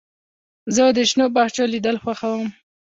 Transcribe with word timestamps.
زه 0.75 0.83
د 0.97 0.99
شنو 1.09 1.25
باغچو 1.35 1.65
لیدل 1.73 1.95
خوښوم. 2.03 2.47